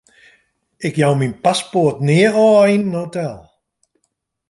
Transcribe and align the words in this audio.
Ik 0.87 0.95
jou 1.01 1.13
myn 1.17 1.35
paspoart 1.43 1.99
nea 2.07 2.29
ôf 2.47 2.65
yn 2.75 2.85
in 2.87 2.97
hotel. 2.99 3.35